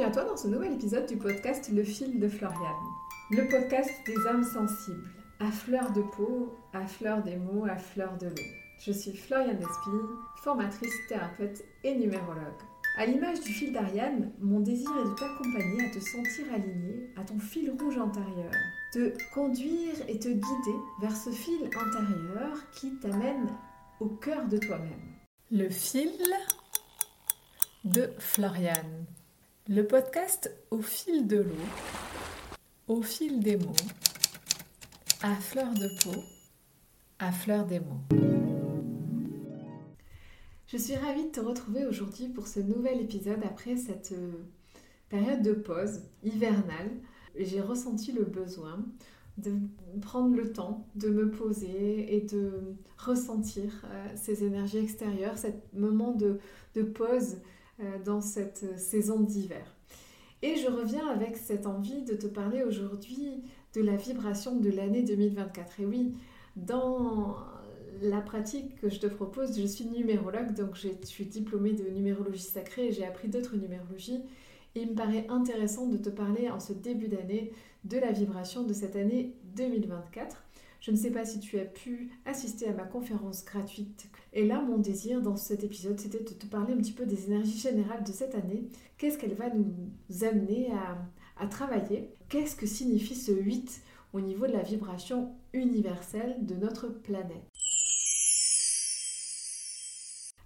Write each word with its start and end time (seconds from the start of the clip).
Bienvenue 0.00 0.18
à 0.18 0.22
toi 0.22 0.30
dans 0.30 0.36
ce 0.38 0.48
nouvel 0.48 0.72
épisode 0.72 1.04
du 1.04 1.18
podcast 1.18 1.70
Le 1.70 1.84
fil 1.84 2.18
de 2.18 2.26
Floriane. 2.26 2.56
Le 3.32 3.46
podcast 3.48 3.90
des 4.06 4.26
âmes 4.26 4.44
sensibles, 4.44 5.10
à 5.40 5.50
fleur 5.50 5.92
de 5.92 6.00
peau, 6.00 6.56
à 6.72 6.86
fleur 6.86 7.22
des 7.22 7.36
mots, 7.36 7.66
à 7.66 7.76
fleur 7.76 8.16
de 8.16 8.28
l'eau. 8.28 8.46
Je 8.78 8.92
suis 8.92 9.14
Floriane 9.14 9.60
Espille, 9.60 10.08
formatrice, 10.42 10.94
thérapeute 11.06 11.62
et 11.84 11.94
numérologue. 11.94 12.62
À 12.96 13.04
l'image 13.04 13.42
du 13.42 13.52
fil 13.52 13.74
d'Ariane, 13.74 14.32
mon 14.40 14.60
désir 14.60 14.88
est 14.88 15.04
de 15.04 15.14
t'accompagner 15.16 15.84
à 15.84 15.90
te 15.90 16.00
sentir 16.00 16.46
aligné 16.54 17.10
à 17.18 17.24
ton 17.24 17.38
fil 17.38 17.70
rouge 17.70 17.98
intérieur, 17.98 18.52
te 18.94 19.12
conduire 19.34 19.96
et 20.08 20.18
te 20.18 20.28
guider 20.28 20.78
vers 21.02 21.14
ce 21.14 21.28
fil 21.28 21.66
intérieur 21.66 22.56
qui 22.72 22.98
t'amène 23.00 23.48
au 24.00 24.06
cœur 24.06 24.48
de 24.48 24.56
toi-même. 24.56 25.12
Le 25.50 25.68
fil 25.68 26.10
de 27.84 28.08
Floriane. 28.18 29.04
Le 29.72 29.86
podcast 29.86 30.52
au 30.72 30.80
fil 30.80 31.28
de 31.28 31.36
l'eau, 31.36 31.68
au 32.88 33.02
fil 33.02 33.38
des 33.38 33.56
mots, 33.56 33.70
à 35.22 35.36
fleur 35.36 35.72
de 35.74 35.86
peau, 36.02 36.24
à 37.20 37.30
fleur 37.30 37.66
des 37.66 37.78
mots. 37.78 38.00
Je 40.66 40.76
suis 40.76 40.96
ravie 40.96 41.26
de 41.26 41.30
te 41.30 41.38
retrouver 41.38 41.86
aujourd'hui 41.86 42.26
pour 42.26 42.48
ce 42.48 42.58
nouvel 42.58 43.00
épisode 43.00 43.38
après 43.44 43.76
cette 43.76 44.10
euh, 44.10 44.32
période 45.08 45.42
de 45.42 45.52
pause 45.52 46.00
hivernale. 46.24 46.90
J'ai 47.38 47.60
ressenti 47.60 48.10
le 48.10 48.24
besoin 48.24 48.84
de 49.38 49.52
prendre 50.02 50.34
le 50.34 50.52
temps 50.52 50.84
de 50.96 51.10
me 51.10 51.30
poser 51.30 52.16
et 52.16 52.22
de 52.22 52.74
ressentir 52.98 53.84
euh, 53.84 54.08
ces 54.16 54.42
énergies 54.42 54.78
extérieures, 54.78 55.38
ce 55.38 55.46
moment 55.74 56.10
de, 56.10 56.40
de 56.74 56.82
pause 56.82 57.36
dans 58.04 58.20
cette 58.20 58.78
saison 58.78 59.20
d'hiver. 59.20 59.64
Et 60.42 60.56
je 60.56 60.68
reviens 60.68 61.06
avec 61.08 61.36
cette 61.36 61.66
envie 61.66 62.02
de 62.02 62.14
te 62.14 62.26
parler 62.26 62.62
aujourd'hui 62.62 63.42
de 63.74 63.82
la 63.82 63.96
vibration 63.96 64.56
de 64.56 64.70
l'année 64.70 65.02
2024. 65.02 65.80
Et 65.80 65.86
oui, 65.86 66.14
dans 66.56 67.36
la 68.02 68.20
pratique 68.20 68.80
que 68.80 68.88
je 68.88 68.98
te 68.98 69.06
propose, 69.06 69.58
je 69.60 69.66
suis 69.66 69.84
numérologue, 69.84 70.54
donc 70.54 70.74
je 70.74 70.88
suis 71.04 71.26
diplômée 71.26 71.72
de 71.72 71.88
numérologie 71.90 72.40
sacrée 72.40 72.88
et 72.88 72.92
j'ai 72.92 73.04
appris 73.04 73.28
d'autres 73.28 73.56
numérologies. 73.56 74.22
Il 74.74 74.90
me 74.90 74.94
paraît 74.94 75.26
intéressant 75.28 75.86
de 75.86 75.96
te 75.96 76.08
parler 76.08 76.48
en 76.48 76.60
ce 76.60 76.72
début 76.72 77.08
d'année 77.08 77.52
de 77.84 77.98
la 77.98 78.12
vibration 78.12 78.62
de 78.62 78.72
cette 78.72 78.96
année 78.96 79.34
2024. 79.56 80.42
Je 80.80 80.90
ne 80.90 80.96
sais 80.96 81.10
pas 81.10 81.26
si 81.26 81.40
tu 81.40 81.58
as 81.58 81.66
pu 81.66 82.10
assister 82.24 82.66
à 82.66 82.72
ma 82.72 82.84
conférence 82.84 83.44
gratuite. 83.44 84.08
Et 84.32 84.46
là, 84.46 84.62
mon 84.62 84.78
désir 84.78 85.20
dans 85.20 85.36
cet 85.36 85.62
épisode, 85.62 86.00
c'était 86.00 86.20
de 86.20 86.30
te 86.30 86.46
parler 86.46 86.72
un 86.72 86.78
petit 86.78 86.92
peu 86.92 87.04
des 87.04 87.26
énergies 87.26 87.58
générales 87.58 88.02
de 88.02 88.12
cette 88.12 88.34
année. 88.34 88.70
Qu'est-ce 88.96 89.18
qu'elle 89.18 89.34
va 89.34 89.50
nous 89.50 90.24
amener 90.24 90.72
à, 90.72 91.46
travailler? 91.48 92.10
Qu'est-ce 92.28 92.56
que 92.56 92.66
signifie 92.66 93.14
ce 93.14 93.32
8 93.32 93.82
au 94.14 94.20
niveau 94.20 94.46
de 94.46 94.52
la 94.52 94.62
vibration 94.62 95.34
universelle 95.52 96.36
de 96.46 96.54
notre 96.54 96.88
planète? 96.88 97.44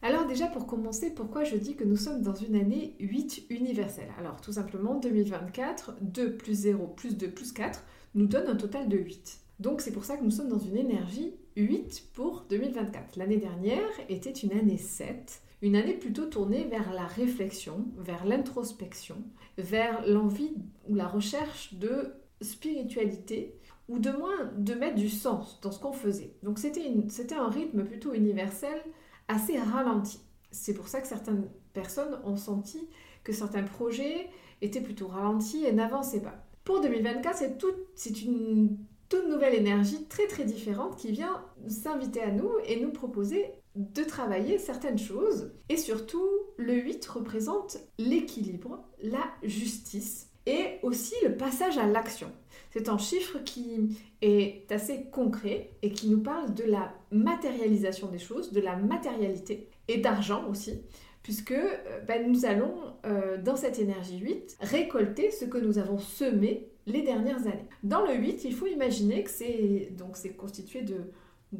Alors 0.02 0.26
déjà 0.26 0.48
pour 0.48 0.66
commencer, 0.66 1.14
pourquoi 1.14 1.44
je 1.44 1.56
dis 1.56 1.76
que 1.76 1.84
nous 1.84 1.96
sommes 1.96 2.22
dans 2.22 2.34
une 2.34 2.56
année 2.56 2.94
8 3.00 3.46
universelle? 3.50 4.12
Alors 4.18 4.40
tout 4.40 4.52
simplement 4.52 4.96
2024, 4.96 5.96
2 6.00 6.36
plus 6.36 6.54
0 6.54 6.86
plus 6.88 7.16
2 7.16 7.30
plus 7.30 7.52
4 7.52 7.82
nous 8.14 8.26
donne 8.26 8.48
un 8.48 8.56
total 8.56 8.88
de 8.88 8.98
8. 8.98 9.43
Donc 9.60 9.80
c'est 9.80 9.92
pour 9.92 10.04
ça 10.04 10.16
que 10.16 10.24
nous 10.24 10.30
sommes 10.30 10.48
dans 10.48 10.58
une 10.58 10.76
énergie 10.76 11.34
8 11.56 12.10
pour 12.12 12.46
2024. 12.48 13.16
L'année 13.16 13.36
dernière 13.36 13.88
était 14.08 14.30
une 14.30 14.52
année 14.52 14.78
7, 14.78 15.42
une 15.62 15.76
année 15.76 15.94
plutôt 15.94 16.26
tournée 16.26 16.64
vers 16.64 16.92
la 16.92 17.06
réflexion, 17.06 17.86
vers 17.96 18.24
l'introspection, 18.24 19.16
vers 19.56 20.06
l'envie 20.06 20.54
ou 20.88 20.94
la 20.94 21.06
recherche 21.06 21.74
de 21.74 22.14
spiritualité 22.40 23.58
ou 23.88 23.98
de 23.98 24.10
moins 24.10 24.52
de 24.56 24.74
mettre 24.74 24.96
du 24.96 25.08
sens 25.08 25.60
dans 25.60 25.70
ce 25.70 25.78
qu'on 25.78 25.92
faisait. 25.92 26.34
Donc 26.42 26.58
c'était 26.58 27.34
un 27.34 27.48
rythme 27.48 27.84
plutôt 27.84 28.12
universel 28.12 28.78
assez 29.28 29.58
ralenti. 29.58 30.20
C'est 30.50 30.74
pour 30.74 30.88
ça 30.88 31.00
que 31.00 31.06
certaines 31.06 31.48
personnes 31.72 32.20
ont 32.24 32.36
senti 32.36 32.88
que 33.24 33.32
certains 33.32 33.62
projets 33.62 34.28
étaient 34.60 34.80
plutôt 34.80 35.08
ralentis 35.08 35.64
et 35.64 35.72
n'avançaient 35.72 36.22
pas. 36.22 36.46
Pour 36.64 36.80
2024, 36.80 37.42
c'est, 37.94 38.22
une 38.22 38.78
toute 39.14 39.28
nouvelle 39.28 39.54
énergie 39.54 40.06
très 40.08 40.26
très 40.26 40.44
différente 40.44 40.96
qui 40.96 41.12
vient 41.12 41.44
s'inviter 41.68 42.20
à 42.20 42.32
nous 42.32 42.50
et 42.66 42.80
nous 42.80 42.90
proposer 42.90 43.46
de 43.76 44.02
travailler 44.02 44.58
certaines 44.58 44.98
choses. 44.98 45.52
Et 45.68 45.76
surtout, 45.76 46.28
le 46.56 46.74
8 46.74 47.06
représente 47.06 47.78
l'équilibre, 47.96 48.84
la 49.00 49.24
justice 49.44 50.30
et 50.46 50.78
aussi 50.82 51.14
le 51.22 51.36
passage 51.36 51.78
à 51.78 51.86
l'action. 51.86 52.26
C'est 52.72 52.88
un 52.88 52.98
chiffre 52.98 53.38
qui 53.44 53.96
est 54.20 54.70
assez 54.72 55.04
concret 55.12 55.70
et 55.82 55.92
qui 55.92 56.08
nous 56.08 56.20
parle 56.20 56.52
de 56.52 56.64
la 56.64 56.92
matérialisation 57.12 58.08
des 58.08 58.18
choses, 58.18 58.50
de 58.50 58.60
la 58.60 58.74
matérialité 58.74 59.68
et 59.86 59.98
d'argent 59.98 60.48
aussi, 60.50 60.82
puisque 61.22 61.52
euh, 61.52 62.00
ben, 62.08 62.30
nous 62.30 62.46
allons, 62.46 62.74
euh, 63.06 63.40
dans 63.40 63.54
cette 63.54 63.78
énergie 63.78 64.18
8, 64.18 64.56
récolter 64.60 65.30
ce 65.30 65.44
que 65.44 65.58
nous 65.58 65.78
avons 65.78 65.98
semé 65.98 66.68
les 66.86 67.02
dernières 67.02 67.46
années. 67.46 67.68
Dans 67.82 68.04
le 68.04 68.14
8, 68.14 68.44
il 68.44 68.54
faut 68.54 68.66
imaginer 68.66 69.24
que 69.24 69.30
c'est 69.30 69.90
donc 69.96 70.16
c'est 70.16 70.34
constitué 70.34 70.82
de 70.82 71.10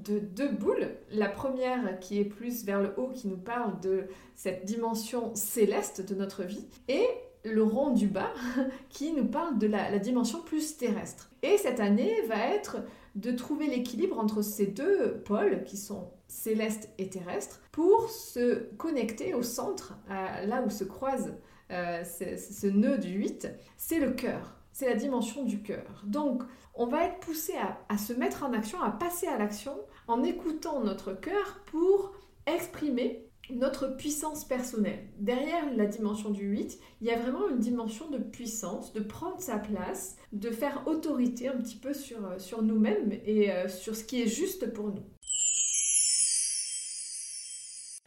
de 0.02 0.18
deux 0.18 0.48
boules. 0.48 0.90
La 1.10 1.28
première 1.28 1.98
qui 2.00 2.18
est 2.18 2.24
plus 2.24 2.64
vers 2.64 2.80
le 2.80 2.92
haut, 2.96 3.08
qui 3.08 3.28
nous 3.28 3.36
parle 3.36 3.80
de 3.80 4.04
cette 4.34 4.64
dimension 4.64 5.34
céleste 5.34 6.06
de 6.06 6.14
notre 6.14 6.42
vie, 6.42 6.66
et 6.88 7.06
le 7.44 7.62
rond 7.62 7.90
du 7.90 8.06
bas 8.06 8.32
qui 8.88 9.12
nous 9.12 9.26
parle 9.26 9.58
de 9.58 9.66
la, 9.66 9.98
dimension 9.98 10.40
plus 10.42 10.76
terrestre. 10.76 11.30
Et 11.42 11.58
cette 11.58 11.80
année 11.80 12.22
va 12.22 12.48
être 12.48 12.78
de 13.14 13.30
trouver 13.30 13.66
l'équilibre 13.66 14.18
entre 14.18 14.42
ces 14.42 14.66
deux 14.66 15.22
pôles 15.24 15.62
qui 15.64 15.76
sont 15.76 16.10
célestes 16.26 16.88
et 16.98 17.08
terrestres 17.08 17.60
pour 17.70 18.10
se 18.10 18.70
connecter 18.76 19.34
au 19.34 19.42
centre, 19.42 19.94
là 20.08 20.64
où 20.66 20.70
se 20.70 20.84
croise 20.84 21.34
euh, 21.70 22.02
ce, 22.02 22.66
nœud 22.66 22.98
du 22.98 23.10
8, 23.10 23.48
c'est 23.76 24.00
le 24.00 24.12
cœur, 24.12 24.56
c'est 24.74 24.86
la 24.86 24.96
dimension 24.96 25.44
du 25.44 25.62
cœur. 25.62 26.02
Donc 26.04 26.42
on 26.74 26.86
va 26.86 27.04
être 27.04 27.20
poussé 27.20 27.54
à 27.88 27.96
se 27.96 28.12
mettre 28.12 28.44
en 28.44 28.52
action, 28.52 28.82
à 28.82 28.90
passer 28.90 29.26
à 29.26 29.38
l'action 29.38 29.74
en 30.06 30.22
écoutant 30.22 30.80
notre 30.80 31.14
cœur 31.14 31.62
pour 31.64 32.12
exprimer 32.46 33.24
notre 33.50 33.96
puissance 33.96 34.44
personnelle. 34.44 35.06
Derrière 35.18 35.72
la 35.74 35.86
dimension 35.86 36.30
du 36.30 36.44
8, 36.46 36.78
il 37.00 37.06
y 37.06 37.10
a 37.10 37.18
vraiment 37.18 37.48
une 37.48 37.58
dimension 37.58 38.08
de 38.10 38.18
puissance, 38.18 38.92
de 38.92 39.00
prendre 39.00 39.40
sa 39.40 39.58
place, 39.58 40.16
de 40.32 40.50
faire 40.50 40.86
autorité 40.86 41.48
un 41.48 41.58
petit 41.58 41.76
peu 41.76 41.92
sur, 41.92 42.24
euh, 42.24 42.38
sur 42.38 42.62
nous-mêmes 42.62 43.12
et 43.24 43.52
euh, 43.52 43.68
sur 43.68 43.94
ce 43.94 44.04
qui 44.04 44.22
est 44.22 44.26
juste 44.26 44.72
pour 44.72 44.88
nous. 44.88 45.04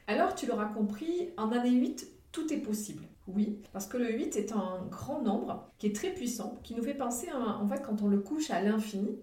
Alors, 0.08 0.36
tu 0.36 0.46
l'auras 0.46 0.68
compris, 0.68 1.32
en 1.38 1.52
année 1.52 1.72
8, 1.72 2.08
tout 2.32 2.52
est 2.54 2.62
possible. 2.62 3.04
Oui, 3.28 3.60
parce 3.74 3.88
que 3.88 3.98
le 3.98 4.12
8 4.12 4.38
est 4.38 4.52
un 4.54 4.86
grand 4.90 5.22
nombre 5.22 5.70
qui 5.78 5.88
est 5.88 5.96
très 5.96 6.12
puissant, 6.12 6.60
qui 6.64 6.76
nous 6.76 6.84
fait 6.84 6.94
penser, 6.94 7.28
en 7.34 7.68
fait, 7.68 7.82
quand 7.82 8.02
on 8.02 8.08
le 8.08 8.20
couche 8.20 8.50
à 8.52 8.62
l'infini, 8.62 9.20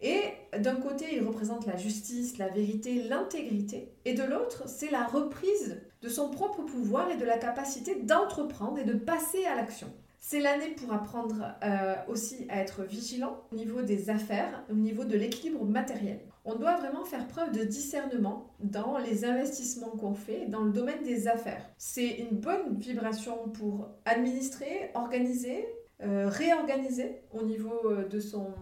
et 0.00 0.20
d'un 0.58 0.76
côté, 0.76 1.06
il 1.12 1.26
représente 1.26 1.66
la 1.66 1.76
justice, 1.76 2.38
la 2.38 2.48
vérité, 2.48 3.02
l'intégrité, 3.08 3.92
et 4.04 4.12
de 4.12 4.22
l'autre, 4.22 4.68
c'est 4.68 4.90
la 4.90 5.06
reprise 5.06 5.80
de 6.02 6.08
son 6.08 6.28
propre 6.30 6.62
pouvoir 6.62 7.10
et 7.10 7.16
de 7.16 7.24
la 7.24 7.38
capacité 7.38 7.96
d'entreprendre 8.02 8.78
et 8.78 8.84
de 8.84 8.92
passer 8.92 9.44
à 9.46 9.56
l'action. 9.56 9.90
C'est 10.18 10.40
l'année 10.40 10.70
pour 10.70 10.92
apprendre 10.92 11.54
euh, 11.62 11.94
aussi 12.08 12.46
à 12.48 12.60
être 12.60 12.82
vigilant 12.82 13.42
au 13.52 13.56
niveau 13.56 13.82
des 13.82 14.10
affaires, 14.10 14.64
au 14.70 14.74
niveau 14.74 15.04
de 15.04 15.16
l'équilibre 15.16 15.64
matériel. 15.64 16.20
On 16.46 16.56
doit 16.56 16.76
vraiment 16.76 17.04
faire 17.04 17.26
preuve 17.26 17.52
de 17.52 17.64
discernement 17.64 18.54
dans 18.60 18.98
les 18.98 19.24
investissements 19.24 19.90
qu'on 19.90 20.14
fait 20.14 20.46
dans 20.46 20.62
le 20.62 20.72
domaine 20.72 21.02
des 21.02 21.26
affaires. 21.26 21.70
C'est 21.78 22.08
une 22.18 22.36
bonne 22.36 22.78
vibration 22.78 23.48
pour 23.48 23.88
administrer, 24.04 24.90
organiser, 24.94 25.66
euh, 26.02 26.28
réorganiser 26.28 27.22
au 27.32 27.42
niveau 27.42 27.80
euh, 27.86 28.06
de 28.06 28.20
son 28.20 28.52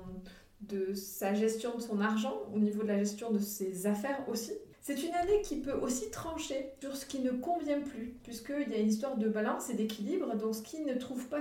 de 0.61 0.95
sa 0.95 1.35
gestion 1.35 1.75
de 1.77 1.81
son 1.81 2.01
argent, 2.01 2.35
au 2.55 2.59
niveau 2.61 2.85
de 2.85 2.89
la 2.89 2.99
gestion 2.99 3.33
de 3.33 3.41
ses 3.41 3.87
affaires 3.87 4.25
aussi. 4.29 4.53
C'est 4.85 5.01
une 5.01 5.15
année 5.15 5.43
qui 5.43 5.61
peut 5.61 5.79
aussi 5.81 6.11
trancher 6.11 6.73
sur 6.81 6.97
ce 6.97 7.07
qui 7.07 7.21
ne 7.21 7.31
convient 7.31 7.81
plus, 7.81 8.17
puisqu'il 8.25 8.69
y 8.69 8.75
a 8.75 8.79
une 8.79 8.89
histoire 8.89 9.17
de 9.17 9.29
balance 9.29 9.71
et 9.71 9.75
d'équilibre, 9.75 10.35
donc 10.35 10.57
ce 10.57 10.63
qui 10.63 10.81
ne 10.81 10.95
trouve 10.95 11.29
pas 11.29 11.39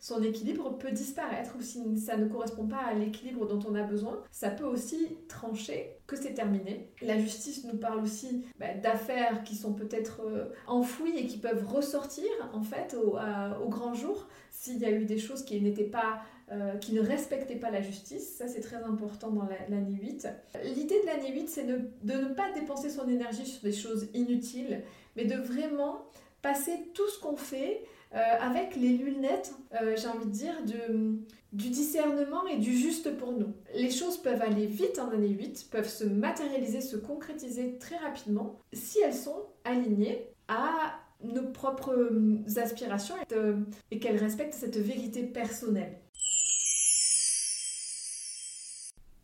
son 0.00 0.22
équilibre 0.22 0.78
peut 0.78 0.90
disparaître, 0.90 1.54
ou 1.58 1.60
si 1.60 1.98
ça 1.98 2.16
ne 2.16 2.26
correspond 2.26 2.66
pas 2.66 2.78
à 2.78 2.94
l'équilibre 2.94 3.46
dont 3.46 3.60
on 3.68 3.74
a 3.74 3.82
besoin, 3.82 4.22
ça 4.30 4.48
peut 4.48 4.64
aussi 4.64 5.18
trancher, 5.28 5.90
que 6.06 6.16
c'est 6.16 6.34
terminé. 6.34 6.88
La 7.00 7.18
justice 7.18 7.64
nous 7.64 7.76
parle 7.76 8.02
aussi 8.02 8.44
bah, 8.58 8.74
d'affaires 8.74 9.42
qui 9.44 9.54
sont 9.54 9.72
peut-être 9.72 10.22
euh, 10.26 10.46
enfouies 10.66 11.16
et 11.16 11.26
qui 11.26 11.38
peuvent 11.38 11.66
ressortir, 11.66 12.28
en 12.52 12.62
fait, 12.62 12.94
au, 12.94 13.68
grand 13.68 13.94
jour, 13.94 14.28
s'il 14.50 14.78
y 14.78 14.84
a 14.84 14.90
eu 14.90 15.04
des 15.04 15.18
choses 15.18 15.44
qui 15.44 15.60
n'étaient 15.60 15.84
pas 15.84 16.20
euh, 16.50 16.76
qui 16.76 16.92
ne 16.92 17.00
respectait 17.00 17.56
pas 17.56 17.70
la 17.70 17.80
justice. 17.80 18.36
Ça, 18.36 18.46
c'est 18.46 18.60
très 18.60 18.82
important 18.82 19.30
dans 19.30 19.48
l'année 19.70 19.98
8. 20.02 20.28
L'idée 20.64 21.00
de 21.00 21.06
l'année 21.06 21.32
8, 21.32 21.48
c'est 21.48 21.64
de 21.64 21.80
ne 22.04 22.34
pas 22.34 22.52
dépenser 22.52 22.90
son 22.90 23.08
énergie 23.08 23.46
sur 23.46 23.62
des 23.62 23.72
choses 23.72 24.08
inutiles, 24.12 24.82
mais 25.16 25.24
de 25.24 25.36
vraiment 25.36 26.04
passer 26.42 26.90
tout 26.94 27.08
ce 27.08 27.20
qu'on 27.20 27.36
fait 27.36 27.84
euh, 28.14 28.18
avec 28.40 28.76
les 28.76 28.90
lunettes, 28.90 29.54
j'ai 29.96 30.08
envie 30.08 30.26
de 30.26 30.30
dire, 30.30 30.54
du 31.52 31.68
discernement 31.68 32.46
et 32.46 32.56
du 32.56 32.76
juste 32.76 33.16
pour 33.18 33.32
nous. 33.32 33.52
Les 33.74 33.90
choses 33.90 34.16
peuvent 34.16 34.40
aller 34.40 34.66
vite 34.66 34.98
en 34.98 35.10
année 35.10 35.28
8, 35.28 35.68
peuvent 35.70 35.88
se 35.88 36.04
matérialiser, 36.04 36.80
se 36.80 36.96
concrétiser 36.96 37.76
très 37.78 37.96
rapidement 37.96 38.58
si 38.72 39.00
elles 39.00 39.14
sont 39.14 39.44
alignées 39.64 40.28
à 40.48 40.98
nos 41.22 41.44
propres 41.44 41.94
aspirations 42.56 43.14
et 43.90 43.98
qu'elles 43.98 44.16
respectent 44.16 44.54
cette 44.54 44.78
vérité 44.78 45.22
personnelle. 45.22 45.98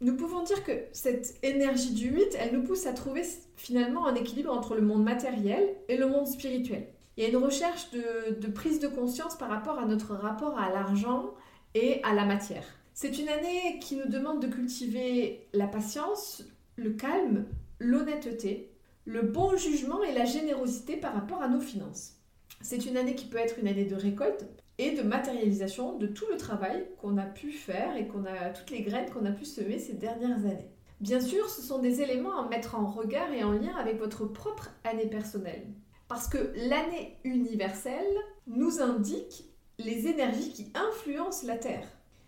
Nous 0.00 0.14
pouvons 0.14 0.44
dire 0.44 0.62
que 0.62 0.84
cette 0.92 1.36
énergie 1.42 1.92
du 1.92 2.10
8, 2.10 2.36
elle 2.38 2.54
nous 2.54 2.62
pousse 2.62 2.86
à 2.86 2.92
trouver 2.92 3.22
finalement 3.56 4.06
un 4.06 4.14
équilibre 4.14 4.52
entre 4.52 4.76
le 4.76 4.82
monde 4.82 5.02
matériel 5.02 5.74
et 5.88 5.96
le 5.96 6.06
monde 6.06 6.28
spirituel. 6.28 6.86
Il 7.16 7.24
y 7.24 7.26
a 7.26 7.30
une 7.30 7.36
recherche 7.36 7.90
de, 7.90 8.46
prise 8.46 8.78
de 8.78 8.86
conscience 8.86 9.36
par 9.36 9.48
rapport 9.48 9.76
à 9.80 9.86
notre 9.86 10.14
rapport 10.14 10.56
à 10.56 10.70
l'argent 10.70 11.34
et 11.74 12.02
à 12.02 12.14
la 12.14 12.24
matière. 12.24 12.64
C'est 12.94 13.18
une 13.18 13.28
année 13.28 13.78
qui 13.80 13.96
nous 13.96 14.08
demande 14.08 14.42
de 14.42 14.48
cultiver 14.48 15.48
la 15.52 15.68
patience, 15.68 16.44
le 16.76 16.90
calme, 16.90 17.46
l'honnêteté, 17.78 18.72
le 19.04 19.22
bon 19.22 19.56
jugement 19.56 20.02
et 20.02 20.12
la 20.12 20.24
générosité 20.24 20.96
par 20.96 21.14
rapport 21.14 21.40
à 21.40 21.48
nos 21.48 21.60
finances. 21.60 22.14
C'est 22.60 22.86
une 22.86 22.96
année 22.96 23.14
qui 23.14 23.26
peut 23.26 23.38
être 23.38 23.58
une 23.58 23.68
année 23.68 23.84
de 23.84 23.94
récolte 23.94 24.46
et 24.78 24.92
de 24.92 25.02
matérialisation 25.02 25.96
de 25.96 26.06
tout 26.06 26.26
le 26.30 26.36
travail 26.36 26.86
qu'on 27.00 27.18
a 27.18 27.24
pu 27.24 27.52
faire 27.52 27.96
et 27.96 28.06
qu'on 28.06 28.24
a 28.24 28.50
toutes 28.50 28.70
les 28.70 28.82
graines 28.82 29.10
qu'on 29.10 29.26
a 29.26 29.32
pu 29.32 29.44
semer 29.44 29.78
ces 29.78 29.94
dernières 29.94 30.38
années. 30.38 30.70
Bien 31.00 31.20
sûr, 31.20 31.48
ce 31.48 31.62
sont 31.62 31.78
des 31.78 32.02
éléments 32.02 32.36
à 32.36 32.48
mettre 32.48 32.74
en 32.74 32.86
regard 32.86 33.32
et 33.32 33.44
en 33.44 33.52
lien 33.52 33.76
avec 33.76 33.98
votre 33.98 34.24
propre 34.26 34.70
année 34.84 35.06
personnelle. 35.06 35.66
Parce 36.08 36.26
que 36.26 36.52
l'année 36.68 37.18
universelle 37.22 38.16
nous 38.46 38.80
indique 38.80 39.44
les 39.78 40.08
énergies 40.08 40.52
qui 40.52 40.72
influencent 40.74 41.46
la 41.46 41.56
Terre. 41.56 41.86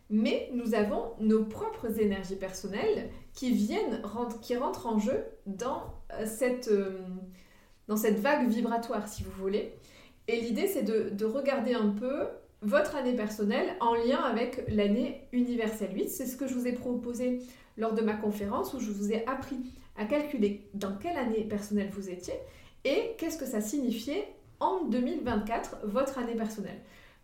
Mais 0.08 0.50
nous 0.54 0.74
avons 0.74 1.12
nos 1.20 1.44
propres 1.44 2.00
énergies 2.00 2.36
personnelles 2.36 3.10
qui 3.32 3.52
viennent, 3.52 4.00
rentrent 4.02 4.86
en 4.86 4.98
jeu 4.98 5.24
dans 5.46 5.94
euh, 6.12 6.26
cette, 6.26 6.68
euh, 6.68 6.98
dans 7.86 7.96
cette 7.96 8.18
vague 8.18 8.48
vibratoire, 8.48 9.06
si 9.08 9.22
vous 9.22 9.30
voulez. 9.30 9.72
Et 10.26 10.40
l'idée, 10.40 10.66
c'est 10.66 10.82
de, 10.82 11.10
de, 11.10 11.24
regarder 11.24 11.74
un 11.74 11.90
peu 11.90 12.26
votre 12.62 12.96
année 12.96 13.14
personnelle 13.14 13.76
en 13.80 13.94
lien 13.94 14.18
avec 14.18 14.64
l'année 14.68 15.28
universelle 15.32 15.94
8. 15.94 16.08
C'est 16.08 16.26
ce 16.26 16.36
que 16.36 16.48
je 16.48 16.54
vous 16.54 16.66
ai 16.66 16.72
proposé 16.72 17.40
lors 17.76 17.94
de 17.94 18.02
ma 18.02 18.14
conférence 18.14 18.74
où 18.74 18.80
je 18.80 18.90
vous 18.90 19.12
ai 19.12 19.26
appris 19.26 19.58
à 19.96 20.04
calculer 20.04 20.68
dans 20.74 20.96
quelle 20.96 21.16
année 21.16 21.44
personnelle 21.44 21.90
vous 21.92 22.10
étiez 22.10 22.34
et 22.84 23.14
qu'est-ce 23.18 23.38
que 23.38 23.46
ça 23.46 23.60
signifiait 23.60 24.26
en 24.58 24.84
2024, 24.84 25.78
votre 25.84 26.18
année 26.18 26.34
personnelle. 26.34 26.80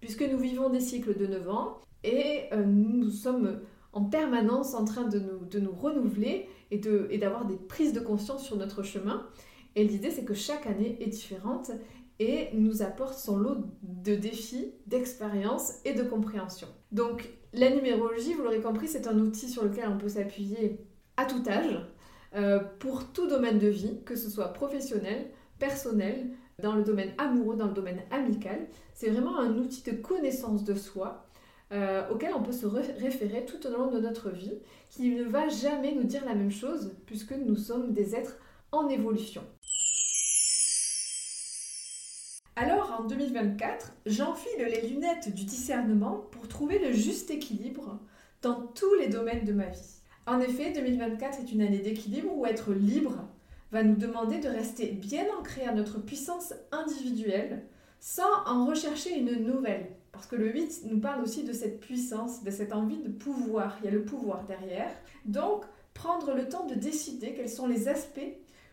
Puisque 0.06 0.23
nous 0.23 0.38
vivons 0.38 0.70
des 0.70 0.79
cycles 0.79 1.19
de 1.19 1.26
9 1.26 1.49
ans 1.50 1.81
et 2.05 2.44
euh, 2.53 2.64
nous 2.64 3.11
sommes 3.11 3.58
en 3.93 4.05
permanence 4.05 4.75
en 4.75 4.85
train 4.85 5.03
de 5.03 5.19
nous, 5.58 5.73
renouveler 5.73 6.49
et 6.70 6.79
d'avoir 7.19 7.44
des 7.44 7.56
prises 7.56 7.93
de 7.93 7.99
conscience 7.99 8.44
sur 8.44 8.56
notre 8.56 8.85
chemin. 8.85 9.26
Et 9.75 9.82
l'idée, 9.82 10.12
c'est 10.12 10.25
que 10.25 10.32
chaque 10.32 10.69
année 10.69 10.97
est 11.00 11.08
différente 11.08 11.73
et 12.20 12.50
nous 12.55 12.82
apporte 12.82 13.19
son 13.19 13.37
lot 13.37 13.56
de 13.82 14.14
défis, 14.14 14.75
d'expériences 14.87 15.81
et 15.85 15.93
de 15.93 16.05
compréhension. 16.05 16.69
Donc, 16.93 17.29
la 17.53 17.75
numérologie, 17.75 18.32
vous 18.35 18.44
l'aurez 18.44 18.61
compris, 18.61 18.87
c'est 18.87 19.08
un 19.08 19.19
outil 19.19 19.49
sur 19.49 19.64
lequel 19.64 19.88
on 19.88 19.99
peut 19.99 20.11
s'appuyer 20.11 20.87
à 21.17 21.25
tout 21.25 21.43
âge, 21.49 21.85
euh, 22.37 22.61
pour 22.79 23.11
tout 23.11 23.26
domaine 23.26 23.58
de 23.58 23.67
vie, 23.67 24.05
que 24.05 24.14
ce 24.14 24.31
soit 24.31 24.53
professionnel, 24.53 25.32
personnel, 25.58 26.29
dans 26.62 26.75
le 26.75 26.82
domaine 26.82 27.12
amoureux, 27.19 27.56
dans 27.56 27.67
le 27.67 27.75
domaine 27.75 28.03
amical. 28.11 28.67
C'est 28.94 29.11
vraiment 29.11 29.38
un 29.38 29.56
outil 29.56 29.82
de 29.82 29.97
connaissance 29.97 30.64
de 30.64 30.75
soi 30.75 31.26
euh, 31.73 32.08
auquel 32.11 32.32
on 32.35 32.43
peut 32.43 32.53
se 32.53 32.67
référer 32.67 33.44
tout 33.44 33.67
au 33.67 33.70
long 33.70 33.91
de 33.91 33.99
notre 33.99 34.31
vie, 34.31 34.58
qui 34.88 35.11
ne 35.11 35.25
va 35.25 35.49
jamais 35.49 35.93
nous 35.93 36.05
dire 36.05 36.25
la 36.25 36.35
même 36.35 36.53
chose 36.53 36.94
puisque 37.06 37.32
nous 37.32 37.56
sommes 37.56 37.93
des 37.93 38.14
êtres 38.14 38.38
en 38.73 38.88
évolution. 38.88 39.43
Alors 42.55 43.00
en 43.00 43.05
2024, 43.05 43.93
j'enfile 44.06 44.64
les 44.64 44.88
lunettes 44.88 45.35
du 45.35 45.44
discernement 45.44 46.26
pour 46.31 46.49
trouver 46.49 46.79
le 46.79 46.93
juste 46.93 47.31
équilibre 47.31 48.00
dans 48.43 48.67
tous 48.69 48.94
les 48.94 49.08
domaines 49.08 49.44
de 49.44 49.53
ma 49.53 49.67
vie. 49.67 50.00
En 50.26 50.41
effet, 50.41 50.73
2024 50.73 51.41
est 51.41 51.53
une 51.53 51.62
année 51.62 51.81
d'équilibre 51.81 52.32
où 52.35 52.47
être 52.47 52.73
libre 52.73 53.29
va 53.73 53.83
nous 53.83 53.97
demander 53.97 54.39
de 54.39 54.49
rester 54.49 54.93
bien 54.93 55.25
ancré 55.39 55.65
à 55.65 55.73
notre 55.73 55.99
puissance 55.99 56.55
individuelle 56.73 57.67
sans 58.01 58.45
en 58.47 58.67
rechercher 58.67 59.19
une 59.19 59.45
nouvelle. 59.45 59.89
Parce 60.13 60.27
que 60.27 60.37
le 60.37 60.53
8 60.53 60.83
nous 60.85 61.01
parle 61.01 61.23
aussi 61.23 61.45
de 61.45 61.53
cette 61.53 61.81
puissance, 61.81 62.43
de 62.43 62.51
cette 62.51 62.73
envie 62.73 63.03
de 63.03 63.09
pouvoir. 63.09 63.77
Il 63.81 63.87
y 63.87 63.89
a 63.89 63.91
le 63.91 64.05
pouvoir 64.05 64.45
derrière. 64.45 64.91
Donc, 65.25 65.65
prendre 65.93 66.35
le 66.35 66.49
temps 66.49 66.67
de 66.67 66.75
décider 66.75 67.35
quels 67.35 67.51
sont 67.51 67.67
les 67.67 67.89
aspects 67.89 68.21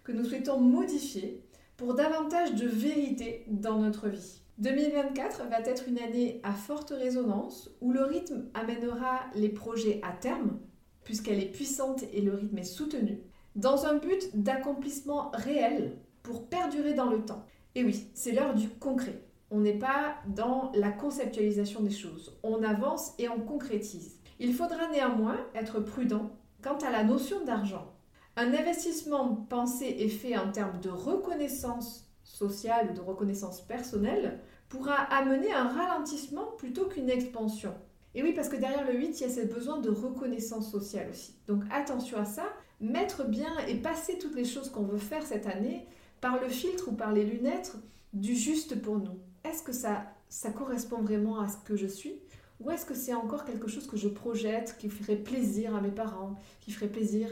que 0.04 0.12
nous 0.12 0.26
souhaitons 0.26 0.60
modifier 0.60 1.44
pour 1.78 1.96
davantage 1.96 2.54
de 2.54 2.68
vérité 2.68 3.46
dans 3.48 3.80
notre 3.80 4.08
vie. 4.08 4.42
2024 4.60 5.50
va 5.50 5.60
être 5.62 5.88
une 5.88 5.98
année 5.98 6.40
à 6.44 6.54
forte 6.54 6.92
résonance 6.92 7.72
où 7.82 7.92
le 7.92 8.04
rythme 8.04 8.46
amènera 8.54 9.22
les 9.36 9.50
projets 9.50 10.00
à 10.04 10.12
terme, 10.12 10.60
puisqu'elle 11.04 11.40
est 11.40 11.52
puissante 11.52 12.04
et 12.14 12.22
le 12.22 12.36
rythme 12.36 12.60
est 12.60 12.64
soutenu 12.64 13.24
dans 13.56 13.86
un 13.86 13.96
but 13.96 14.30
d'accomplissement 14.34 15.32
réel 15.34 15.98
pour 16.24 16.48
perdurer 16.48 16.94
dans 16.94 17.10
le 17.10 17.24
temps. 17.24 17.46
Et 17.76 17.84
oui, 17.84 18.10
c'est 18.14 18.32
l'heure 18.32 18.56
du 18.56 18.70
concret. 18.70 19.22
On 19.52 19.60
n'est 19.60 19.78
pas 19.78 20.16
dans 20.28 20.72
la 20.74 20.92
conceptualisation 20.92 21.82
des 21.82 21.92
choses. 21.92 22.40
On 22.44 22.64
avance 22.64 23.14
et 23.20 23.30
on 23.30 23.40
concrétise. 23.40 24.20
Il 24.40 24.54
faudra 24.54 24.88
néanmoins 24.92 25.38
être 25.54 25.80
prudent 25.80 26.32
quant 26.62 26.78
à 26.78 26.92
la 26.92 27.04
notion 27.04 27.44
d'argent. 27.46 27.94
Un 28.36 28.54
investissement 28.54 29.36
pensé 29.50 29.96
et 30.00 30.10
fait 30.10 30.38
en 30.38 30.52
termes 30.52 30.80
de 30.80 30.90
reconnaissance 30.90 32.10
sociale 32.24 32.90
ou 32.90 32.94
de 32.96 33.02
reconnaissance 33.02 33.62
personnelle 33.62 34.40
pourra 34.70 34.96
amener 34.96 35.54
un 35.54 35.68
ralentissement 35.68 36.46
plutôt 36.58 36.86
qu'une 36.86 37.12
expansion. 37.12 37.76
Et 38.16 38.24
oui, 38.24 38.34
parce 38.34 38.50
que 38.50 38.56
derrière 38.56 38.86
le 38.86 38.98
8, 38.98 39.20
il 39.20 39.22
y 39.22 39.30
a 39.30 39.30
ce 39.30 39.42
besoin 39.42 39.80
de 39.80 39.90
reconnaissance 39.90 40.72
sociale 40.72 41.10
aussi. 41.12 41.36
Donc 41.48 41.64
attention 41.72 42.18
à 42.18 42.26
ça, 42.26 42.46
mettre 42.84 43.26
bien 43.26 43.58
et 43.68 43.76
passer 43.76 44.18
toutes 44.18 44.36
les 44.36 44.46
choses 44.46 44.70
qu'on 44.70 44.84
veut 44.84 44.98
faire 44.98 45.24
cette 45.26 45.48
année 45.48 45.88
par 46.22 46.40
le 46.40 46.50
filtre 46.50 46.90
ou 46.90 46.92
par 46.94 47.14
les 47.14 47.24
lunettes 47.24 47.74
du 48.12 48.36
juste 48.36 48.82
pour 48.82 49.00
nous. 49.00 49.18
Est-ce 49.44 49.64
que 49.64 49.72
ça, 49.72 50.06
ça 50.30 50.52
correspond 50.52 51.02
vraiment 51.02 51.40
à 51.40 51.48
ce 51.48 51.58
que 51.58 51.76
je 51.76 51.88
suis 51.88 52.16
ou 52.60 52.72
est-ce 52.72 52.86
que 52.86 52.94
c'est 52.94 53.14
encore 53.14 53.46
quelque 53.46 53.68
chose 53.68 53.88
que 53.88 53.98
je 53.98 54.08
projette, 54.08 54.78
qui 54.78 54.90
ferait 54.90 55.18
plaisir 55.18 55.76
à 55.76 55.82
mes 55.82 55.92
parents, 55.92 56.40
qui 56.62 56.72
ferait 56.72 56.88
plaisir 56.88 57.28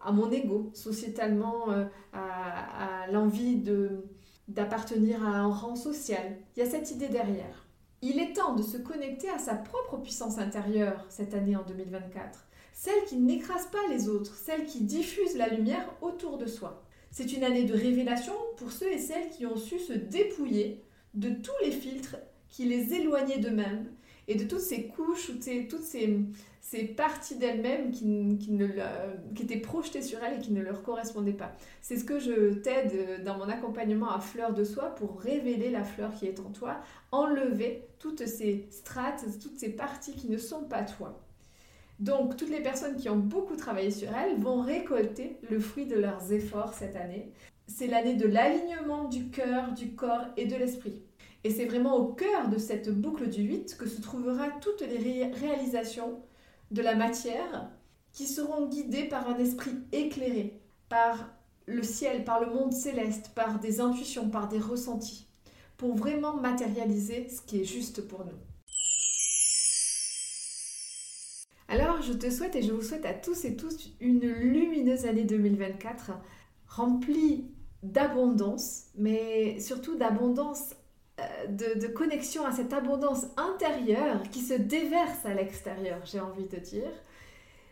à 0.00 0.12
mon 0.12 0.30
ego, 0.30 0.70
sociétalement, 0.74 1.70
euh, 1.70 1.84
à, 2.12 3.04
à 3.04 3.10
l'envie 3.10 3.60
d'appartenir 4.46 5.26
à 5.26 5.30
un 5.38 5.48
rang 5.48 5.74
social? 5.74 6.36
Il 6.56 6.60
y 6.60 6.62
a 6.62 6.70
cette 6.70 6.90
idée 6.92 7.08
derrière. 7.08 7.66
Il 8.02 8.20
est 8.20 8.34
temps 8.34 8.54
de 8.54 8.62
se 8.62 8.76
connecter 8.76 9.28
à 9.30 9.38
sa 9.38 9.54
propre 9.54 9.96
puissance 9.96 10.38
intérieure 10.38 11.04
cette 11.08 11.34
année 11.34 11.56
en 11.56 11.64
2024 11.64 12.47
celle 12.78 13.04
qui 13.06 13.16
n'écrase 13.16 13.66
pas 13.72 13.88
les 13.90 14.08
autres, 14.08 14.36
celle 14.36 14.64
qui 14.64 14.82
diffuse 14.82 15.36
la 15.36 15.48
lumière 15.48 15.92
autour 16.00 16.38
de 16.38 16.46
soi. 16.46 16.84
C'est 17.10 17.32
une 17.32 17.42
année 17.42 17.64
de 17.64 17.74
révélation 17.74 18.34
pour 18.56 18.70
ceux 18.70 18.92
et 18.92 18.98
celles 18.98 19.30
qui 19.30 19.46
ont 19.46 19.56
su 19.56 19.80
se 19.80 19.94
dépouiller 19.94 20.84
de 21.14 21.30
tous 21.30 21.64
les 21.64 21.72
filtres 21.72 22.14
qui 22.48 22.66
les 22.66 22.94
éloignaient 22.94 23.40
d'eux-mêmes 23.40 23.90
et 24.28 24.36
de 24.36 24.44
toutes 24.44 24.60
ces 24.60 24.86
couches, 24.86 25.32
toutes 25.68 25.82
ces, 25.82 26.84
parties 26.96 27.36
d'elles-mêmes 27.36 27.90
qui, 27.90 28.38
qui 28.38 29.42
étaient 29.42 29.58
projetées 29.58 30.02
sur 30.02 30.22
elles 30.22 30.38
et 30.38 30.40
qui 30.40 30.52
ne 30.52 30.62
leur 30.62 30.84
correspondaient 30.84 31.32
pas. 31.32 31.56
C'est 31.80 31.96
ce 31.96 32.04
que 32.04 32.20
je 32.20 32.54
t'aide 32.60 33.24
dans 33.24 33.38
mon 33.38 33.48
accompagnement 33.48 34.12
à 34.12 34.20
fleur 34.20 34.54
de 34.54 34.62
soi 34.62 34.94
pour 34.94 35.20
révéler 35.20 35.72
la 35.72 35.82
fleur 35.82 36.14
qui 36.14 36.26
est 36.26 36.38
en 36.38 36.52
toi, 36.52 36.78
enlever 37.10 37.88
toutes 37.98 38.24
ces 38.24 38.68
strates, 38.70 39.24
toutes 39.42 39.58
ces 39.58 39.70
parties 39.70 40.14
qui 40.14 40.28
ne 40.28 40.38
sont 40.38 40.62
pas 40.62 40.84
toi. 40.84 41.24
Donc, 41.98 42.36
toutes 42.36 42.50
les 42.50 42.62
personnes 42.62 42.96
qui 42.96 43.08
ont 43.08 43.16
beaucoup 43.16 43.56
travaillé 43.56 43.90
sur 43.90 44.08
elles 44.16 44.38
vont 44.38 44.60
récolter 44.60 45.38
le 45.50 45.58
fruit 45.58 45.86
de 45.86 45.96
leurs 45.96 46.32
efforts 46.32 46.74
cette 46.74 46.94
année. 46.94 47.32
C'est 47.66 47.88
l'année 47.88 48.14
de 48.14 48.26
l'alignement 48.26 49.08
du 49.08 49.30
cœur, 49.30 49.72
du 49.72 49.94
corps 49.94 50.26
et 50.36 50.46
de 50.46 50.56
l'esprit. 50.56 51.02
Et 51.44 51.50
c'est 51.50 51.66
vraiment 51.66 51.96
au 51.96 52.12
cœur 52.12 52.48
de 52.48 52.58
cette 52.58 52.90
boucle 52.90 53.28
du 53.28 53.42
8 53.42 53.76
que 53.76 53.88
se 53.88 54.00
trouvera 54.00 54.48
toutes 54.60 54.82
les 54.82 55.26
réalisations 55.26 56.20
de 56.70 56.82
la 56.82 56.94
matière 56.94 57.70
qui 58.12 58.26
seront 58.26 58.66
guidées 58.66 59.04
par 59.04 59.28
un 59.28 59.38
esprit 59.38 59.76
éclairé, 59.92 60.60
par 60.88 61.30
le 61.66 61.82
ciel, 61.82 62.24
par 62.24 62.40
le 62.40 62.52
monde 62.52 62.72
céleste, 62.72 63.32
par 63.34 63.58
des 63.60 63.80
intuitions, 63.80 64.30
par 64.30 64.48
des 64.48 64.58
ressentis, 64.58 65.28
pour 65.76 65.94
vraiment 65.94 66.34
matérialiser 66.34 67.28
ce 67.28 67.42
qui 67.42 67.60
est 67.60 67.64
juste 67.64 68.08
pour 68.08 68.24
nous. 68.24 68.38
Je 72.08 72.14
te 72.14 72.30
souhaite 72.30 72.56
et 72.56 72.62
je 72.62 72.72
vous 72.72 72.82
souhaite 72.82 73.04
à 73.04 73.12
tous 73.12 73.44
et 73.44 73.54
tous 73.54 73.92
une 74.00 74.26
lumineuse 74.26 75.04
année 75.04 75.24
2024 75.24 76.12
remplie 76.66 77.44
d'abondance, 77.82 78.86
mais 78.96 79.60
surtout 79.60 79.96
d'abondance 79.96 80.74
de, 81.48 81.86
connexion 81.88 82.44
à 82.46 82.52
cette 82.52 82.72
abondance 82.72 83.26
intérieure 83.36 84.22
qui 84.30 84.40
se 84.40 84.54
déverse 84.54 85.26
à 85.26 85.34
l'extérieur, 85.34 85.98
j'ai 86.04 86.20
envie 86.20 86.46
de 86.46 86.56
dire. 86.56 86.90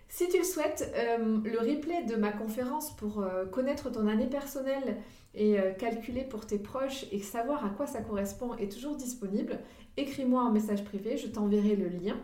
Si 0.09 0.29
tu 0.29 0.39
le 0.39 0.45
souhaites, 0.45 0.93
euh, 0.97 1.39
le 1.45 1.59
replay 1.59 2.05
de 2.05 2.17
ma 2.17 2.33
conférence 2.33 2.95
pour 2.97 3.23
euh, 3.23 3.45
connaître 3.47 3.91
ton 3.91 4.07
année 4.07 4.29
personnelle 4.29 4.97
et 5.35 5.59
euh, 5.59 5.73
calculer 5.73 6.25
pour 6.25 6.47
tes 6.47 6.59
proches 6.59 7.07
et 7.11 7.21
savoir 7.21 7.65
à 7.65 7.71
quoi 7.71 7.87
ça 7.87 8.03
correspond 8.03 8.55
est 8.55 8.71
toujours 8.71 8.97
disponible. 8.97 9.59
Écris-moi 9.97 10.43
un 10.43 10.53
message 10.53 10.85
privé, 10.85 11.17
je 11.17 11.27
t'enverrai 11.27 11.75
le 11.77 11.89
lien 11.89 12.17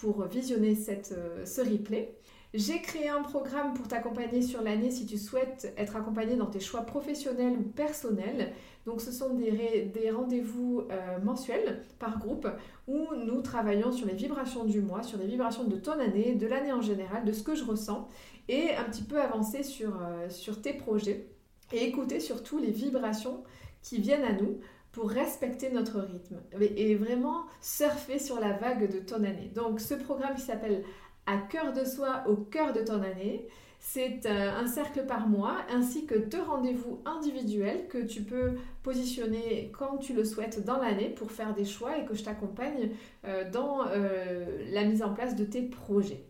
pour 0.00 0.24
visionner 0.24 0.76
ce 0.76 1.60
replay. 1.60 2.14
J'ai 2.54 2.80
créé 2.80 3.08
un 3.08 3.22
programme 3.22 3.74
pour 3.74 3.88
t'accompagner 3.88 4.40
sur 4.40 4.62
l'année 4.62 4.90
si 4.90 5.04
tu 5.04 5.18
souhaites 5.18 5.74
être 5.76 5.96
accompagné 5.96 6.34
dans 6.34 6.46
tes 6.46 6.60
choix 6.60 6.82
professionnels 6.82 7.54
ou 7.58 7.62
personnels. 7.62 8.52
Donc 8.86 9.02
ce 9.02 9.12
sont 9.12 9.34
des, 9.34 10.10
rendez-vous 10.10 10.84
euh, 10.90 11.18
mensuels 11.22 11.82
par 11.98 12.18
groupe 12.18 12.48
où 12.86 13.06
nous 13.14 13.42
travaillons 13.42 13.92
sur 13.92 14.06
les 14.06 14.14
vibrations 14.14 14.64
du 14.64 14.80
mois, 14.80 15.02
sur 15.02 15.18
les 15.18 15.26
vibrations 15.26 15.64
de 15.64 15.76
ton 15.76 15.98
année, 15.98 16.36
de 16.36 16.46
l'année 16.46 16.72
en 16.72 16.80
général, 16.80 17.26
de 17.26 17.32
ce 17.32 17.42
que 17.42 17.54
je 17.54 17.64
ressens 17.64 18.08
et 18.48 18.74
un 18.76 18.84
petit 18.84 19.02
peu 19.02 19.20
avancer 19.20 19.62
sur, 19.62 20.00
euh, 20.00 20.30
sur 20.30 20.62
tes 20.62 20.72
projets 20.72 21.26
et 21.72 21.84
écouter 21.84 22.18
surtout 22.18 22.56
les 22.56 22.70
vibrations 22.70 23.42
qui 23.82 24.00
viennent 24.00 24.24
à 24.24 24.32
nous 24.32 24.58
respecter 25.06 25.70
notre 25.70 26.00
rythme 26.00 26.40
et 26.60 26.94
vraiment 26.94 27.44
surfer 27.60 28.18
sur 28.18 28.40
la 28.40 28.52
vague 28.52 28.90
de 28.92 28.98
ton 28.98 29.16
année. 29.16 29.50
Donc 29.54 29.80
ce 29.80 29.94
programme 29.94 30.34
qui 30.34 30.42
s'appelle 30.42 30.84
à 31.26 31.36
cœur 31.36 31.72
de 31.72 31.84
soi 31.84 32.24
au 32.26 32.36
cœur 32.36 32.72
de 32.72 32.80
ton 32.80 33.02
année. 33.02 33.46
C'est 33.80 34.26
euh, 34.26 34.50
un 34.50 34.66
cercle 34.66 35.06
par 35.06 35.28
mois 35.28 35.58
ainsi 35.70 36.04
que 36.04 36.16
deux 36.16 36.42
rendez-vous 36.42 37.00
individuels 37.04 37.86
que 37.88 37.98
tu 37.98 38.22
peux 38.22 38.54
positionner 38.82 39.70
quand 39.78 39.98
tu 39.98 40.14
le 40.14 40.24
souhaites 40.24 40.64
dans 40.64 40.78
l'année 40.78 41.10
pour 41.10 41.30
faire 41.30 41.54
des 41.54 41.64
choix 41.64 41.96
et 41.96 42.04
que 42.04 42.14
je 42.14 42.24
t'accompagne 42.24 42.90
euh, 43.24 43.48
dans 43.50 43.86
euh, 43.86 44.46
la 44.72 44.84
mise 44.84 45.02
en 45.02 45.14
place 45.14 45.36
de 45.36 45.44
tes 45.44 45.62
projets. 45.62 46.24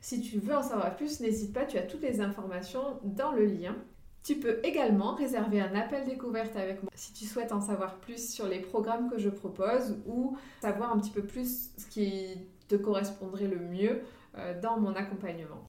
Si 0.00 0.20
tu 0.20 0.38
veux 0.38 0.54
en 0.54 0.62
savoir 0.62 0.94
plus, 0.96 1.20
n'hésite 1.20 1.52
pas, 1.52 1.64
tu 1.64 1.76
as 1.76 1.82
toutes 1.82 2.02
les 2.02 2.20
informations 2.20 3.00
dans 3.02 3.32
le 3.32 3.46
lien. 3.46 3.76
Tu 4.24 4.36
peux 4.36 4.60
également 4.62 5.14
réserver 5.14 5.60
un 5.60 5.74
appel 5.74 6.04
découverte 6.04 6.54
avec 6.54 6.82
moi 6.82 6.92
si 6.94 7.12
tu 7.12 7.24
souhaites 7.24 7.50
en 7.50 7.60
savoir 7.60 7.98
plus 7.98 8.32
sur 8.32 8.46
les 8.46 8.60
programmes 8.60 9.10
que 9.10 9.18
je 9.18 9.28
propose 9.28 9.96
ou 10.06 10.36
savoir 10.60 10.92
un 10.92 10.98
petit 10.98 11.10
peu 11.10 11.22
plus 11.22 11.70
ce 11.76 11.86
qui 11.86 12.28
te 12.68 12.76
correspondrait 12.76 13.48
le 13.48 13.58
mieux 13.58 14.02
euh, 14.38 14.60
dans 14.60 14.78
mon 14.78 14.94
accompagnement. 14.94 15.66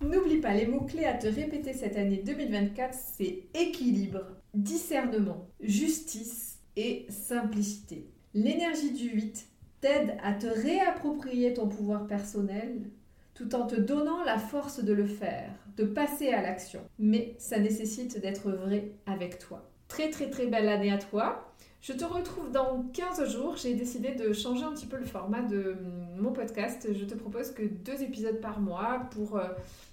N'oublie 0.00 0.40
pas 0.40 0.52
les 0.52 0.66
mots-clés 0.66 1.04
à 1.04 1.14
te 1.14 1.28
répéter 1.28 1.72
cette 1.72 1.96
année 1.96 2.22
2024, 2.24 2.92
c'est 3.16 3.44
équilibre, 3.54 4.26
discernement, 4.52 5.48
justice 5.60 6.58
et 6.76 7.06
simplicité. 7.08 8.10
L'énergie 8.34 8.92
du 8.92 9.08
8 9.08 9.48
t'aide 9.80 10.16
à 10.22 10.32
te 10.34 10.46
réapproprier 10.46 11.54
ton 11.54 11.68
pouvoir 11.68 12.06
personnel 12.06 12.90
tout 13.36 13.54
en 13.54 13.66
te 13.66 13.76
donnant 13.76 14.24
la 14.24 14.38
force 14.38 14.82
de 14.82 14.92
le 14.92 15.06
faire, 15.06 15.50
de 15.76 15.84
passer 15.84 16.30
à 16.30 16.42
l'action. 16.42 16.80
Mais 16.98 17.34
ça 17.38 17.58
nécessite 17.58 18.20
d'être 18.20 18.50
vrai 18.50 18.92
avec 19.04 19.38
toi. 19.38 19.62
Très 19.88 20.10
très 20.10 20.30
très 20.30 20.46
belle 20.46 20.68
année 20.68 20.90
à 20.90 20.98
toi. 20.98 21.52
Je 21.82 21.92
te 21.92 22.04
retrouve 22.04 22.50
dans 22.50 22.84
15 22.94 23.30
jours. 23.30 23.56
J'ai 23.56 23.74
décidé 23.74 24.12
de 24.14 24.32
changer 24.32 24.64
un 24.64 24.72
petit 24.72 24.86
peu 24.86 24.96
le 24.96 25.04
format 25.04 25.42
de 25.42 25.76
mon 26.18 26.32
podcast. 26.32 26.88
Je 26.92 27.04
te 27.04 27.14
propose 27.14 27.52
que 27.52 27.62
deux 27.62 28.02
épisodes 28.02 28.40
par 28.40 28.58
mois 28.58 29.06
pour 29.12 29.36
euh, 29.36 29.44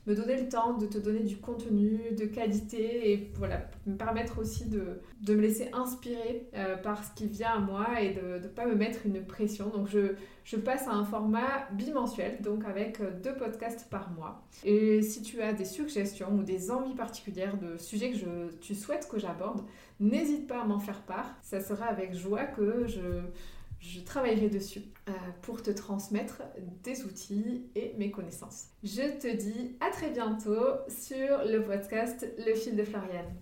me 0.05 0.15
donner 0.15 0.37
le 0.37 0.49
temps 0.49 0.73
de 0.77 0.85
te 0.85 0.97
donner 0.97 1.21
du 1.21 1.37
contenu 1.37 2.11
de 2.17 2.25
qualité 2.25 3.11
et 3.11 3.31
voilà, 3.35 3.69
me 3.85 3.95
permettre 3.95 4.39
aussi 4.39 4.65
de, 4.65 5.01
me 5.27 5.41
laisser 5.41 5.69
inspirer 5.71 6.49
euh, 6.55 6.75
par 6.75 7.03
ce 7.03 7.11
qui 7.15 7.27
vient 7.27 7.51
à 7.51 7.59
moi 7.59 8.01
et 8.01 8.13
de 8.13 8.43
ne 8.43 8.47
pas 8.47 8.65
me 8.65 8.75
mettre 8.75 9.05
une 9.05 9.23
pression. 9.23 9.69
Donc 9.69 9.87
je, 9.87 10.57
passe 10.57 10.87
à 10.87 10.91
un 10.91 11.05
format 11.05 11.67
bimensuel, 11.71 12.39
donc 12.41 12.65
avec 12.65 12.99
euh, 12.99 13.11
deux 13.23 13.35
podcasts 13.35 13.89
par 13.89 14.11
mois. 14.11 14.43
Et 14.63 15.01
si 15.01 15.21
tu 15.21 15.41
as 15.41 15.53
des 15.53 15.65
suggestions 15.65 16.33
ou 16.33 16.43
des 16.43 16.69
envies 16.69 16.95
particulières 16.95 17.57
de 17.57 17.77
sujets 17.77 18.11
que 18.11 18.17
je, 18.17 18.55
tu 18.59 18.75
souhaites 18.75 19.07
que 19.07 19.19
j'aborde, 19.19 19.61
n'hésite 19.99 20.47
pas 20.47 20.61
à 20.61 20.65
m'en 20.65 20.79
faire 20.79 21.01
part. 21.01 21.35
Ça 21.41 21.61
sera 21.61 21.85
avec 21.85 22.13
joie 22.13 22.43
que 22.43 22.87
je 22.87 22.99
je 23.83 23.99
travaillerai 23.99 24.49
dessus 24.49 24.81
euh, 25.09 25.11
pour 25.41 25.61
te 25.61 25.69
transmettre 25.69 26.41
des 26.83 27.03
outils 27.03 27.69
et 27.75 27.93
mes 27.97 28.11
connaissances. 28.11 28.67
Je 28.81 29.19
te 29.19 29.35
dis 29.35 29.75
à 29.81 29.89
très 29.91 30.09
bientôt 30.09 30.65
sur 30.87 31.43
le 31.45 31.61
podcast 31.61 32.25
Le 32.45 32.55
fil 32.55 32.77
de 32.77 32.83
Floriane. 32.83 33.35